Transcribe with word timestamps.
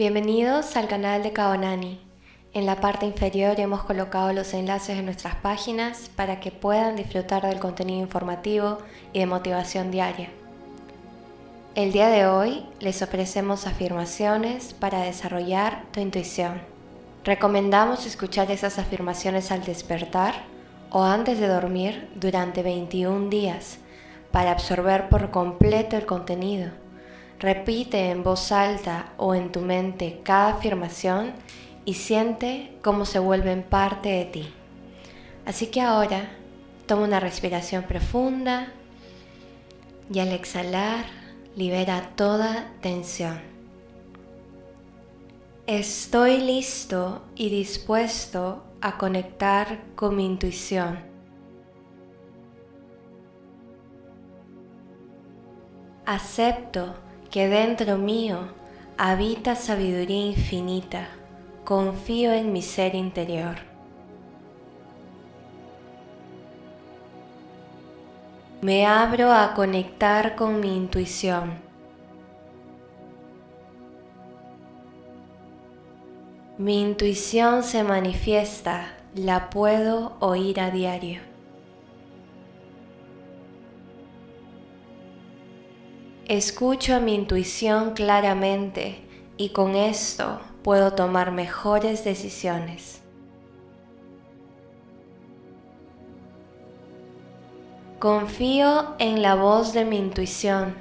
Bienvenidos 0.00 0.78
al 0.78 0.88
canal 0.88 1.22
de 1.22 1.34
Kaonani. 1.34 2.00
En 2.54 2.64
la 2.64 2.80
parte 2.80 3.04
inferior 3.04 3.60
hemos 3.60 3.82
colocado 3.82 4.32
los 4.32 4.54
enlaces 4.54 4.96
de 4.96 5.02
nuestras 5.02 5.34
páginas 5.34 6.10
para 6.16 6.40
que 6.40 6.50
puedan 6.50 6.96
disfrutar 6.96 7.42
del 7.42 7.60
contenido 7.60 8.00
informativo 8.00 8.78
y 9.12 9.18
de 9.18 9.26
motivación 9.26 9.90
diaria. 9.90 10.30
El 11.74 11.92
día 11.92 12.08
de 12.08 12.26
hoy 12.26 12.64
les 12.78 13.02
ofrecemos 13.02 13.66
afirmaciones 13.66 14.72
para 14.72 15.02
desarrollar 15.02 15.84
tu 15.92 16.00
intuición. 16.00 16.62
Recomendamos 17.22 18.06
escuchar 18.06 18.50
esas 18.50 18.78
afirmaciones 18.78 19.52
al 19.52 19.64
despertar 19.64 20.44
o 20.88 21.02
antes 21.02 21.38
de 21.38 21.46
dormir 21.46 22.08
durante 22.14 22.62
21 22.62 23.28
días 23.28 23.76
para 24.32 24.52
absorber 24.52 25.10
por 25.10 25.30
completo 25.30 25.98
el 25.98 26.06
contenido 26.06 26.70
Repite 27.40 28.10
en 28.10 28.22
voz 28.22 28.52
alta 28.52 29.14
o 29.16 29.34
en 29.34 29.50
tu 29.50 29.60
mente 29.62 30.20
cada 30.22 30.50
afirmación 30.50 31.32
y 31.86 31.94
siente 31.94 32.76
cómo 32.82 33.06
se 33.06 33.18
vuelven 33.18 33.62
parte 33.62 34.10
de 34.10 34.24
ti. 34.26 34.52
Así 35.46 35.68
que 35.68 35.80
ahora 35.80 36.28
toma 36.86 37.04
una 37.04 37.18
respiración 37.18 37.84
profunda 37.84 38.74
y 40.12 40.18
al 40.18 40.32
exhalar 40.32 41.06
libera 41.56 42.10
toda 42.14 42.72
tensión. 42.82 43.40
Estoy 45.66 46.42
listo 46.42 47.22
y 47.36 47.48
dispuesto 47.48 48.64
a 48.82 48.98
conectar 48.98 49.78
con 49.94 50.14
mi 50.14 50.26
intuición. 50.26 50.98
Acepto 56.04 56.96
que 57.30 57.48
dentro 57.48 57.96
mío 57.96 58.48
habita 58.98 59.54
sabiduría 59.54 60.26
infinita, 60.26 61.08
confío 61.64 62.32
en 62.32 62.52
mi 62.52 62.60
ser 62.60 62.96
interior. 62.96 63.56
Me 68.62 68.84
abro 68.84 69.32
a 69.32 69.54
conectar 69.54 70.34
con 70.34 70.60
mi 70.60 70.76
intuición. 70.76 71.54
Mi 76.58 76.82
intuición 76.82 77.62
se 77.62 77.84
manifiesta, 77.84 78.92
la 79.14 79.48
puedo 79.48 80.16
oír 80.18 80.60
a 80.60 80.70
diario. 80.70 81.29
Escucho 86.30 86.94
a 86.94 87.00
mi 87.00 87.16
intuición 87.16 87.90
claramente 87.90 89.00
y 89.36 89.48
con 89.48 89.74
esto 89.74 90.38
puedo 90.62 90.92
tomar 90.92 91.32
mejores 91.32 92.04
decisiones. 92.04 93.02
Confío 97.98 98.94
en 99.00 99.22
la 99.22 99.34
voz 99.34 99.72
de 99.72 99.84
mi 99.84 99.98
intuición. 99.98 100.76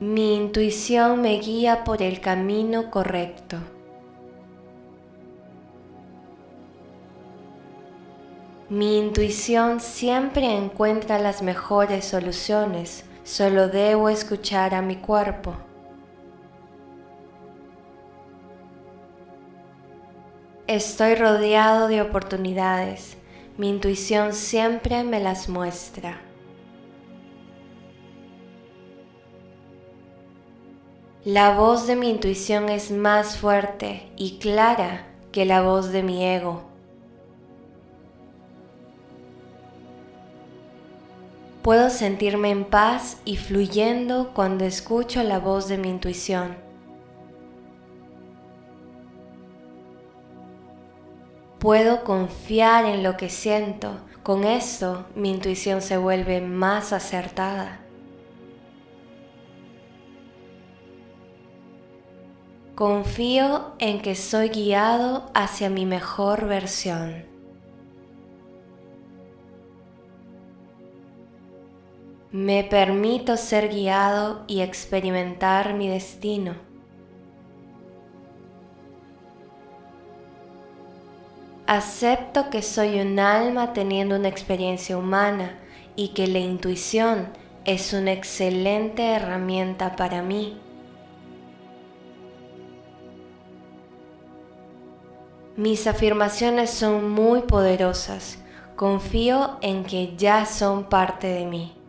Mi 0.00 0.34
intuición 0.34 1.22
me 1.22 1.38
guía 1.38 1.84
por 1.84 2.02
el 2.02 2.20
camino 2.20 2.90
correcto. 2.90 3.58
Mi 8.70 8.98
intuición 8.98 9.80
siempre 9.80 10.56
encuentra 10.56 11.18
las 11.18 11.42
mejores 11.42 12.04
soluciones, 12.04 13.04
solo 13.24 13.66
debo 13.66 14.08
escuchar 14.08 14.76
a 14.76 14.80
mi 14.80 14.94
cuerpo. 14.94 15.54
Estoy 20.68 21.16
rodeado 21.16 21.88
de 21.88 22.00
oportunidades, 22.00 23.16
mi 23.58 23.70
intuición 23.70 24.34
siempre 24.34 25.02
me 25.02 25.18
las 25.18 25.48
muestra. 25.48 26.20
La 31.24 31.56
voz 31.56 31.88
de 31.88 31.96
mi 31.96 32.08
intuición 32.08 32.68
es 32.68 32.92
más 32.92 33.36
fuerte 33.36 34.12
y 34.16 34.38
clara 34.38 35.08
que 35.32 35.44
la 35.44 35.60
voz 35.60 35.90
de 35.90 36.04
mi 36.04 36.24
ego. 36.24 36.69
Puedo 41.62 41.90
sentirme 41.90 42.50
en 42.50 42.64
paz 42.64 43.18
y 43.26 43.36
fluyendo 43.36 44.32
cuando 44.32 44.64
escucho 44.64 45.22
la 45.22 45.38
voz 45.38 45.68
de 45.68 45.76
mi 45.76 45.90
intuición. 45.90 46.56
Puedo 51.58 52.02
confiar 52.04 52.86
en 52.86 53.02
lo 53.02 53.18
que 53.18 53.28
siento. 53.28 54.00
Con 54.22 54.44
esto 54.44 55.04
mi 55.14 55.30
intuición 55.30 55.82
se 55.82 55.98
vuelve 55.98 56.40
más 56.40 56.94
acertada. 56.94 57.80
Confío 62.74 63.74
en 63.78 64.00
que 64.00 64.14
soy 64.14 64.48
guiado 64.48 65.30
hacia 65.34 65.68
mi 65.68 65.84
mejor 65.84 66.46
versión. 66.46 67.29
Me 72.32 72.62
permito 72.62 73.36
ser 73.36 73.70
guiado 73.70 74.44
y 74.46 74.60
experimentar 74.60 75.74
mi 75.74 75.88
destino. 75.88 76.54
Acepto 81.66 82.48
que 82.48 82.62
soy 82.62 83.00
un 83.00 83.18
alma 83.18 83.72
teniendo 83.72 84.14
una 84.14 84.28
experiencia 84.28 84.96
humana 84.96 85.58
y 85.96 86.08
que 86.08 86.28
la 86.28 86.38
intuición 86.38 87.28
es 87.64 87.92
una 87.92 88.12
excelente 88.12 89.10
herramienta 89.10 89.96
para 89.96 90.22
mí. 90.22 90.56
Mis 95.56 95.88
afirmaciones 95.88 96.70
son 96.70 97.10
muy 97.10 97.42
poderosas. 97.42 98.38
Confío 98.76 99.58
en 99.62 99.82
que 99.82 100.16
ya 100.16 100.46
son 100.46 100.84
parte 100.84 101.26
de 101.26 101.44
mí. 101.44 101.79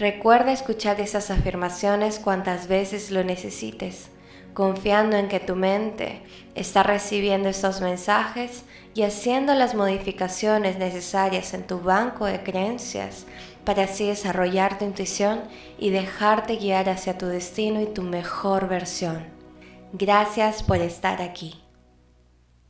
Recuerda 0.00 0.50
escuchar 0.50 0.98
esas 0.98 1.30
afirmaciones 1.30 2.18
cuantas 2.18 2.68
veces 2.68 3.10
lo 3.10 3.22
necesites, 3.22 4.08
confiando 4.54 5.18
en 5.18 5.28
que 5.28 5.40
tu 5.40 5.56
mente 5.56 6.22
está 6.54 6.82
recibiendo 6.82 7.50
estos 7.50 7.82
mensajes 7.82 8.64
y 8.94 9.02
haciendo 9.02 9.52
las 9.52 9.74
modificaciones 9.74 10.78
necesarias 10.78 11.52
en 11.52 11.66
tu 11.66 11.80
banco 11.80 12.24
de 12.24 12.42
creencias 12.42 13.26
para 13.66 13.82
así 13.82 14.06
desarrollar 14.06 14.78
tu 14.78 14.86
intuición 14.86 15.42
y 15.78 15.90
dejarte 15.90 16.56
guiar 16.56 16.88
hacia 16.88 17.18
tu 17.18 17.26
destino 17.26 17.82
y 17.82 17.84
tu 17.84 18.00
mejor 18.00 18.68
versión. 18.68 19.26
Gracias 19.92 20.62
por 20.62 20.78
estar 20.78 21.20
aquí. 21.20 21.60